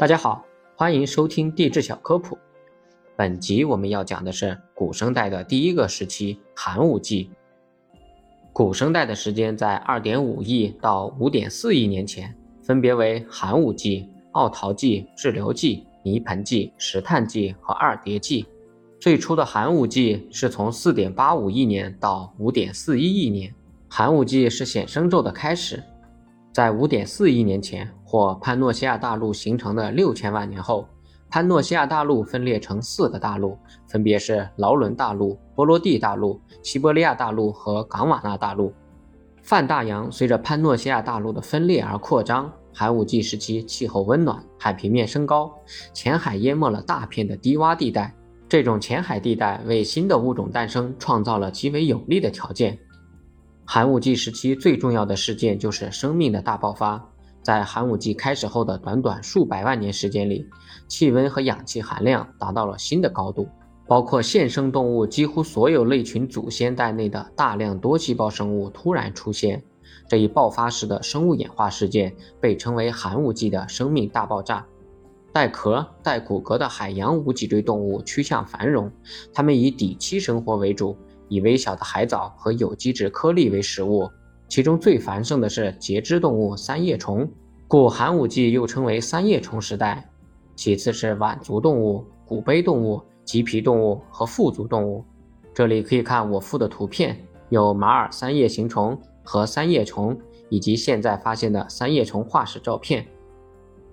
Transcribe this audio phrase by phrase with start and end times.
[0.00, 0.42] 大家好，
[0.76, 2.38] 欢迎收听地质小科普。
[3.18, 7.30] 本集我们要讲的是古生代的第一个时期——寒武纪。
[8.50, 18.46] 古生代的时间在2.5亿到5.4亿年前，分别为寒武纪、奥陶纪、志留纪、泥盆纪、石炭纪和二叠纪。
[18.98, 23.54] 最初的寒武纪是从4.85亿年到5.41亿年。
[23.86, 25.82] 寒武纪是显生宙的开始。
[26.52, 30.84] 在5.4亿年前，或潘诺西亚大陆形成的六千万年后，
[31.28, 33.56] 潘诺西亚大陆分裂成四个大陆，
[33.86, 38.74] 分别是劳伦大陆、波罗的大陆、西伯利亚大陆和冈瓦纳大陆。
[39.42, 42.50] 泛大洋随着潘诺西亚大陆的分裂而扩张。
[42.74, 45.48] 寒武纪时期，气候温暖，海平面升高，
[45.92, 48.12] 浅海淹没了大片的低洼地带。
[48.48, 52.76] 这种浅海地带为新的物种诞生创造了极为有利的条件。
[53.64, 57.00] 寒武纪时期最重要的事件就是生命的大爆发。
[57.42, 60.46] 在寒武纪开始后的短短数百万年时间里，
[60.88, 63.48] 气温和氧气含量达到了新的高度，
[63.88, 69.62] 包括现生动物几乎所有类群祖先在内的大量多细胞生物突然出现。
[70.08, 74.66] 这一爆发式的生物演化事件被称为寒武纪的生命大爆炸。
[75.32, 78.90] 带壳、带骨骼的海洋无脊椎动物趋向繁荣，
[79.32, 80.96] 它们以底栖生活为主。
[81.28, 84.10] 以微小的海藻和有机质颗粒为食物，
[84.50, 87.26] 其中最繁盛的是节肢动物三叶虫，
[87.68, 90.04] 故寒武纪又称为三叶虫时代。
[90.56, 95.04] 其次是腕足动物、骨背动物、棘皮动物和腹足动物。
[95.54, 97.16] 这里可以看我附的图片，
[97.48, 103.06] 有马尔三叶形虫和三叶虫，以及现在发现的三叶虫化石照片。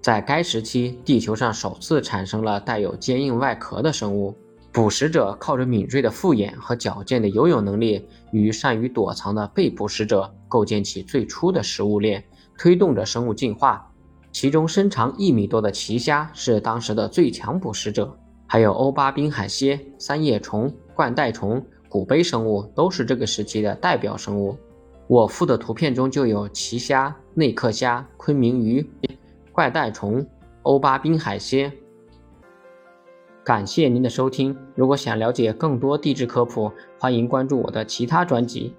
[0.00, 4.32] 在该时期，地球上首次产生了带有坚硬外壳的生物。
[4.70, 12.22] 捕食者靠着敏锐的复眼和矫健的游泳能力，与善于躲藏的被捕食者构建起最初的食物链，
[12.56, 13.90] 推动着生物进化。
[14.30, 18.16] 其中身长一米多的奇虾是当时的最强捕食者，
[18.46, 24.56] 还有欧巴滨海蝎、三叶虫、冠带虫、古杯生物都是这个时期的代表生物。
[25.08, 28.88] 我附的图片中就有奇虾、内克虾、昆明鱼、
[29.50, 30.24] 怪带虫、
[30.62, 31.72] 欧巴滨海蝎。
[33.42, 38.76] 感谢您的收听，如果想了解更多地质科普，欢迎关注我的其他专辑。